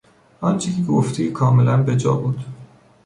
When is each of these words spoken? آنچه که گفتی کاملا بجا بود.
آنچه 0.41 0.71
که 0.71 0.83
گفتی 0.83 1.31
کاملا 1.31 1.83
بجا 1.83 2.13
بود. 2.13 2.45